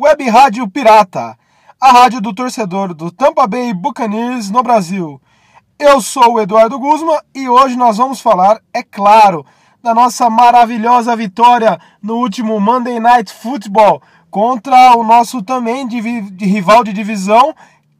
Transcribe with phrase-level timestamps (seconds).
[0.00, 1.36] Web Rádio Pirata,
[1.80, 5.20] a rádio do torcedor do Tampa Bay Buccaneers no Brasil.
[5.76, 9.44] Eu sou o Eduardo Guzman e hoje nós vamos falar, é claro,
[9.82, 14.00] da nossa maravilhosa vitória no último Monday Night Football
[14.30, 17.52] contra o nosso também de, de rival de divisão,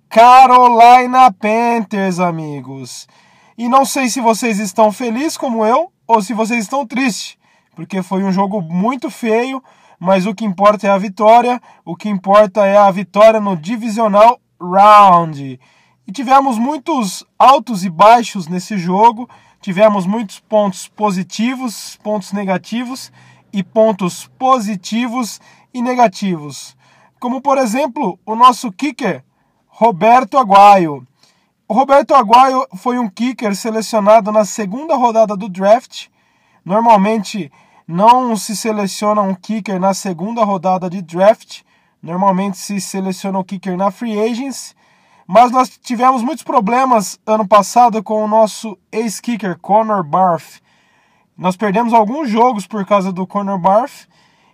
[0.09, 3.09] Carolina Panthers, amigos.
[3.57, 7.37] E não sei se vocês estão felizes como eu ou se vocês estão tristes,
[7.75, 9.61] porque foi um jogo muito feio,
[9.99, 14.41] mas o que importa é a vitória, o que importa é a vitória no divisional
[14.61, 15.59] round.
[16.07, 19.29] E tivemos muitos altos e baixos nesse jogo,
[19.61, 23.13] tivemos muitos pontos positivos, pontos negativos
[23.53, 25.41] e pontos positivos
[25.75, 26.77] e negativos.
[27.21, 29.25] Como por exemplo, o nosso kicker
[29.67, 31.07] Roberto Aguaio.
[31.67, 36.07] O Roberto Aguaio foi um kicker selecionado na segunda rodada do draft.
[36.65, 37.53] Normalmente
[37.89, 41.63] não se seleciona um kicker na segunda rodada de draft.
[42.03, 44.77] Normalmente se seleciona o kicker na free agents.
[45.27, 50.61] Mas nós tivemos muitos problemas ano passado com o nosso ex-kicker Conor Barth.
[51.37, 54.07] Nós perdemos alguns jogos por causa do Conor Barth.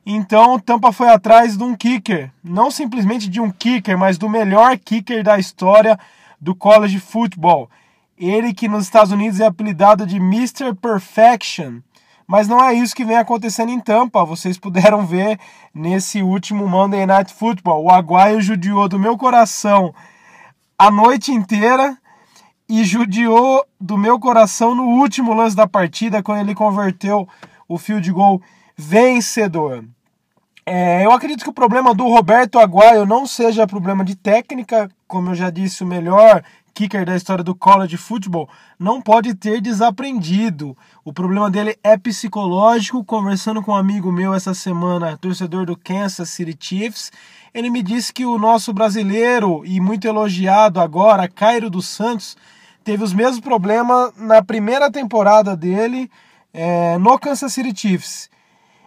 [0.07, 4.79] Então Tampa foi atrás de um kicker, não simplesmente de um kicker, mas do melhor
[4.79, 5.99] kicker da história
[6.41, 7.69] do college football.
[8.17, 10.73] Ele que nos Estados Unidos é apelidado de Mr.
[10.75, 11.81] Perfection.
[12.27, 14.25] Mas não é isso que vem acontecendo em Tampa.
[14.25, 15.39] Vocês puderam ver
[15.75, 17.85] nesse último Monday Night Football.
[17.85, 19.95] O Aguaio judiou do meu coração
[20.79, 21.97] a noite inteira
[22.69, 27.29] e judiou do meu coração no último lance da partida, quando ele converteu
[27.69, 28.41] o field goal
[28.77, 29.85] vencedor.
[30.67, 35.31] É, eu acredito que o problema do Roberto Aguaio não seja problema de técnica, como
[35.31, 36.43] eu já disse, o melhor
[36.75, 40.77] kicker da história do college football não pode ter desaprendido.
[41.05, 43.05] O problema dele é psicológico.
[43.05, 47.13] Conversando com um amigo meu essa semana, torcedor do Kansas City Chiefs,
[47.55, 52.37] ele me disse que o nosso brasileiro e muito elogiado agora, Cairo dos Santos,
[52.83, 56.11] teve os mesmos problemas na primeira temporada dele
[56.53, 58.29] é, no Kansas City Chiefs.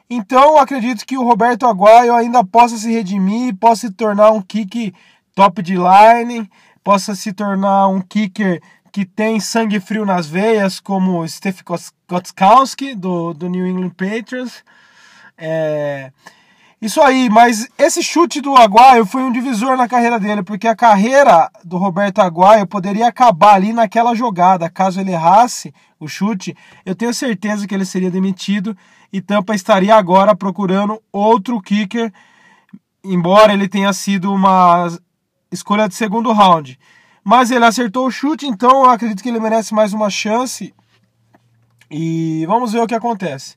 [0.09, 4.93] Então, acredito que o Roberto Aguaio ainda possa se redimir, possa se tornar um kick
[5.35, 6.49] top de line,
[6.87, 8.61] possa se tornar um kicker
[8.93, 11.59] que tem sangue frio nas veias, como Steph
[12.07, 14.63] Kotkowski, do, do New England Patriots.
[15.37, 16.13] É,
[16.81, 20.77] isso aí, mas esse chute do Aguaio foi um divisor na carreira dele, porque a
[20.77, 24.69] carreira do Roberto Aguaio poderia acabar ali naquela jogada.
[24.69, 26.55] Caso ele errasse o chute,
[26.85, 28.73] eu tenho certeza que ele seria demitido
[29.11, 32.13] e Tampa estaria agora procurando outro kicker,
[33.03, 34.87] embora ele tenha sido uma
[35.51, 36.79] escolha de segundo round.
[37.23, 40.73] Mas ele acertou o chute, então eu acredito que ele merece mais uma chance.
[41.89, 43.55] E vamos ver o que acontece.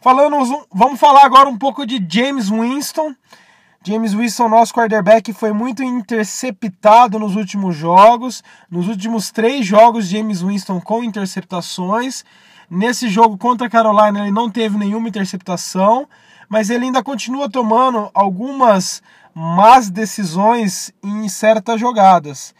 [0.00, 0.36] Falando,
[0.72, 3.14] vamos falar agora um pouco de James Winston.
[3.84, 8.42] James Winston, nosso quarterback, foi muito interceptado nos últimos jogos.
[8.68, 12.24] Nos últimos três jogos, James Winston com interceptações.
[12.68, 16.08] Nesse jogo contra a Carolina, ele não teve nenhuma interceptação,
[16.48, 19.00] mas ele ainda continua tomando algumas
[19.38, 22.54] más decisões em certas jogadas.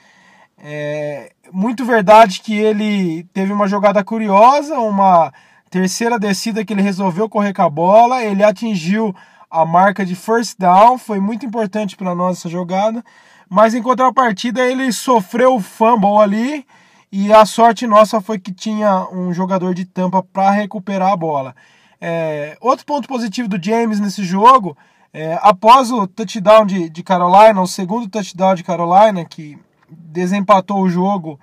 [0.58, 5.32] É muito verdade que ele teve uma jogada curiosa, uma
[5.70, 9.16] terceira descida que ele resolveu correr com a bola, ele atingiu
[9.50, 13.02] a marca de first down, foi muito importante para nós essa jogada,
[13.48, 16.66] mas em contrapartida ele sofreu o fumble ali
[17.10, 21.56] e a sorte nossa foi que tinha um jogador de tampa para recuperar a bola.
[21.98, 24.76] É, outro ponto positivo do James nesse jogo,
[25.18, 30.90] é, após o touchdown de, de Carolina, o segundo touchdown de Carolina, que desempatou o
[30.90, 31.40] jogo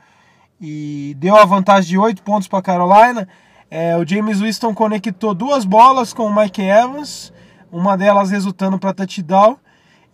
[0.62, 3.28] e deu a vantagem de 8 pontos para Carolina,
[3.72, 7.34] é, o James Winston conectou duas bolas com o Mike Evans,
[7.72, 9.58] uma delas resultando para touchdown,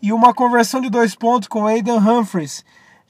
[0.02, 2.64] e uma conversão de dois pontos com Aidan Humphries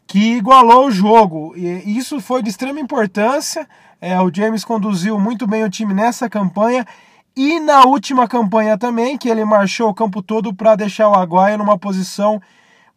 [0.08, 1.54] que igualou o jogo.
[1.56, 3.70] E isso foi de extrema importância.
[4.02, 6.88] É, o James conduziu muito bem o time nessa campanha
[7.36, 11.58] e na última campanha também, que ele marchou o campo todo para deixar o Aguaia
[11.58, 12.42] numa posição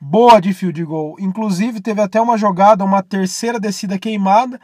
[0.00, 1.16] boa de field goal.
[1.20, 4.60] Inclusive, teve até uma jogada, uma terceira descida queimada,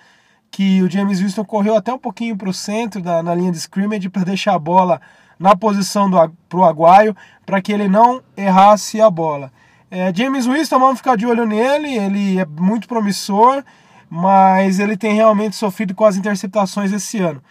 [0.51, 3.59] que o James Winston correu até um pouquinho para o centro, da, na linha de
[3.59, 5.01] scrimmage, para deixar a bola
[5.39, 6.11] na posição
[6.49, 7.15] para o Aguaio,
[7.47, 9.53] para que ele não errasse a bola.
[9.91, 13.63] É, James Winston, vamos ficar de olho nele, ele é muito promissor,
[14.11, 17.43] mas ele tem realmente sofrido com as interceptações esse ano.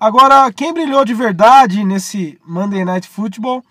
[0.00, 3.62] Agora, quem brilhou de verdade nesse Monday Night Football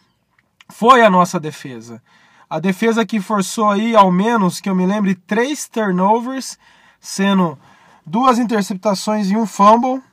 [0.70, 2.04] foi a nossa defesa.
[2.48, 6.56] A defesa que forçou aí, ao menos que eu me lembre, três turnovers,
[7.00, 7.58] sendo
[8.06, 10.04] duas interceptações e um fumble.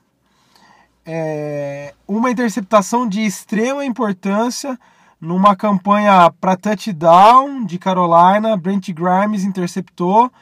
[1.05, 4.79] É, uma interceptação de extrema importância
[5.21, 8.57] numa campanha para touchdown de Carolina.
[8.57, 10.33] Brent Grimes interceptou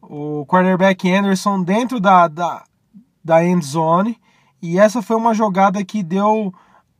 [0.00, 2.64] o quarterback Anderson dentro da, da,
[3.22, 4.18] da end zone.
[4.66, 6.50] E essa foi uma jogada que deu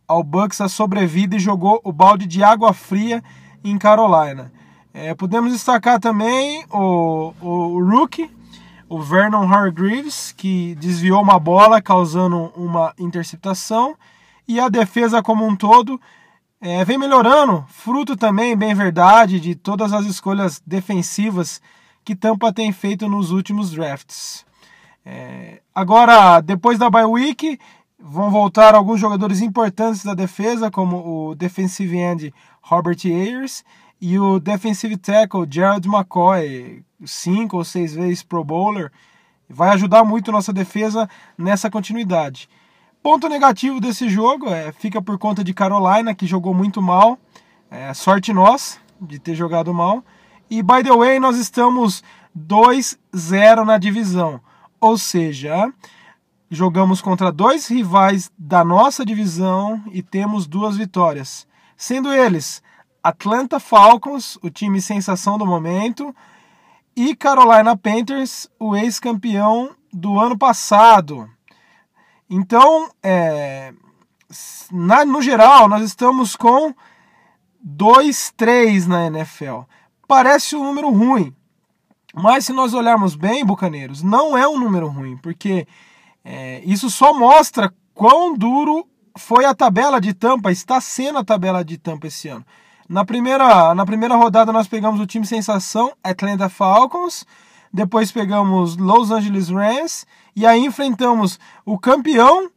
[0.07, 3.25] ao Bucks a sobrevida e jogou o balde de água fria
[3.65, 4.53] em Carolina.
[4.93, 8.31] É, podemos destacar também o, o, o rookie,
[8.87, 13.97] o Vernon Hargreaves, que desviou uma bola causando uma interceptação.
[14.47, 15.99] E a defesa como um todo
[16.61, 21.63] é, vem melhorando, fruto também, bem verdade, de todas as escolhas defensivas
[22.05, 24.45] que Tampa tem feito nos últimos drafts.
[25.05, 27.59] É, agora, depois da bye week,
[27.99, 33.65] vão voltar alguns jogadores importantes da defesa, como o defensive end Robert Ayers
[34.01, 38.91] e o defensive tackle Gerald McCoy, cinco ou seis vezes Pro Bowler.
[39.49, 42.49] Vai ajudar muito nossa defesa nessa continuidade.
[43.03, 47.19] Ponto negativo desse jogo é fica por conta de Carolina, que jogou muito mal.
[47.71, 50.03] É, sorte nós de ter jogado mal.
[50.51, 52.03] E by the way, nós estamos
[52.37, 54.41] 2-0 na divisão.
[54.85, 55.73] Ou seja,
[56.51, 61.49] jogamos contra dois rivais da nossa divisão e temos duas vitórias.
[61.75, 62.63] Sendo eles
[63.03, 66.15] Atlanta Falcons, o time sensação do momento,
[66.95, 71.31] e Carolina Panthers, o ex-campeão do ano passado.
[72.29, 73.73] Então, é,
[74.71, 76.75] na, no geral, nós estamos com
[77.67, 79.61] 2-3 na NFL.
[80.07, 81.35] Parece um número ruim,
[82.15, 85.67] mas se nós olharmos bem, Bucaneiros, não é um número ruim, porque
[86.25, 91.65] é, isso só mostra quão duro foi a tabela de tampa, está sendo a tabela
[91.65, 92.45] de tampa esse ano.
[92.89, 97.27] Na primeira, na primeira rodada nós pegamos o time sensação, Atlanta Falcons,
[97.73, 100.07] depois pegamos Los Angeles Rams
[100.37, 102.49] e aí enfrentamos o campeão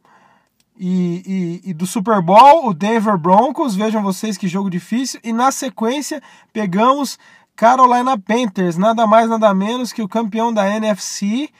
[0.78, 3.74] e, e, e, do Super Bowl, o Denver Broncos.
[3.74, 5.18] Vejam vocês que jogo difícil.
[5.24, 6.22] E na sequência
[6.52, 7.18] pegamos
[7.58, 11.50] Carolina Panthers, nada mais nada menos que o campeão da NFC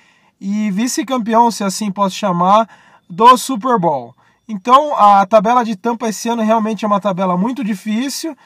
[0.41, 2.69] e vice-campeão, se assim posso chamar,
[3.11, 4.15] do Super Bowl.
[4.49, 8.37] Então a tabela de Tampa esse ano realmente é uma tabela muito difícil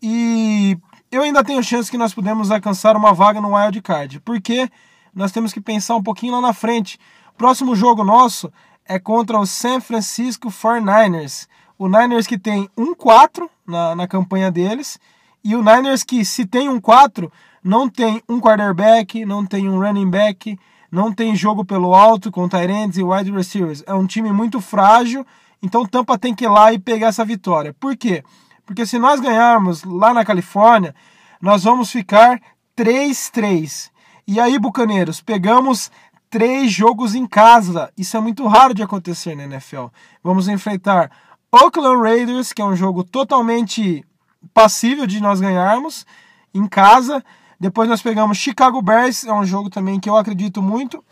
[0.00, 0.78] e
[1.10, 4.70] eu ainda tenho chance que nós podemos alcançar uma vaga no Wild Card, porque
[5.12, 6.96] nós temos que pensar um pouquinho lá na frente.
[7.36, 8.52] Próximo jogo nosso
[8.86, 11.48] é contra o San Francisco 49ers.
[11.76, 14.96] O Niners que tem 1-4 na, na campanha deles,
[15.44, 17.30] e o Niners que se tem um 4,
[17.62, 20.58] não tem um quarterback, não tem um running back,
[20.90, 23.82] não tem jogo pelo alto com Tyrants e wide receivers.
[23.86, 25.26] É um time muito frágil,
[25.62, 27.74] então Tampa tem que ir lá e pegar essa vitória.
[27.78, 28.24] Por quê?
[28.64, 30.94] Porque se nós ganharmos lá na Califórnia,
[31.40, 32.40] nós vamos ficar
[32.76, 33.90] 3-3.
[34.26, 35.90] E aí, Bucaneiros, pegamos
[36.30, 37.92] três jogos em casa.
[37.98, 39.86] Isso é muito raro de acontecer na NFL.
[40.22, 41.10] Vamos enfrentar
[41.50, 44.04] Oakland Raiders, que é um jogo totalmente
[44.52, 46.06] passível de nós ganharmos
[46.54, 47.24] em casa.
[47.58, 51.04] Depois nós pegamos Chicago Bears, é um jogo também que eu acredito muito.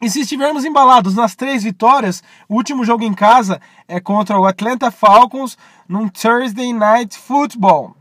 [0.00, 4.44] E se estivermos embalados nas três vitórias, o último jogo em casa é contra o
[4.44, 5.56] Atlanta Falcons
[5.88, 7.96] num Thursday Night Football.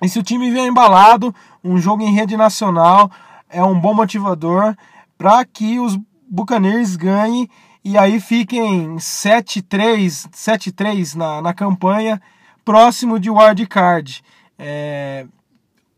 [0.00, 3.10] E se o time vier embalado, um jogo em rede nacional
[3.48, 4.76] é um bom motivador
[5.18, 5.98] para que os
[6.28, 7.48] Buccaneers ganhem
[7.84, 12.22] e aí fiquem 7-3 7-3 na, na campanha,
[12.64, 14.22] próximo de wild card.
[14.58, 15.26] É,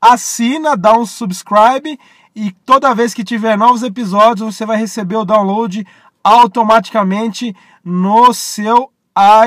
[0.00, 1.98] assina, dá um subscribe
[2.34, 5.86] e toda vez que tiver novos episódios você vai receber o download
[6.24, 8.90] automaticamente no seu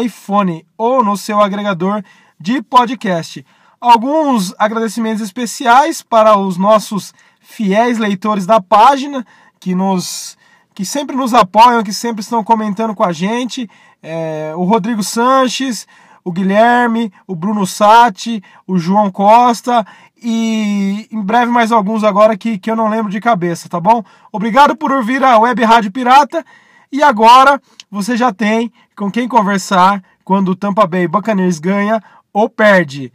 [0.01, 2.03] iPhone ou no seu agregador
[2.39, 3.45] de podcast.
[3.79, 9.25] Alguns agradecimentos especiais para os nossos fiéis leitores da página
[9.59, 10.37] que nos
[10.73, 13.69] que sempre nos apoiam, que sempre estão comentando com a gente.
[14.07, 15.87] É, o Rodrigo Sanches,
[16.23, 19.83] o Guilherme, o Bruno Sati, o João Costa
[20.21, 24.03] e em breve mais alguns agora que, que eu não lembro de cabeça, tá bom?
[24.31, 26.45] Obrigado por ouvir a Web Rádio Pirata
[26.91, 27.59] e agora
[27.89, 31.99] você já tem com quem conversar quando o Tampa Bay Buccaneers ganha
[32.31, 33.11] ou perde.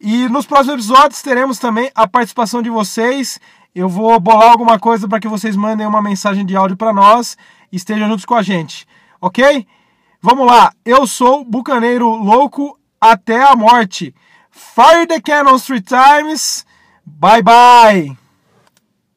[0.00, 3.40] E nos próximos episódios teremos também a participação de vocês.
[3.74, 7.36] Eu vou bolar alguma coisa para que vocês mandem uma mensagem de áudio para nós
[7.72, 8.86] e estejam juntos com a gente,
[9.20, 9.66] ok?
[10.20, 14.12] Vamos lá, eu sou Bucaneiro Louco até a morte.
[14.50, 16.66] Fire the cannons three times.
[17.06, 18.17] Bye bye.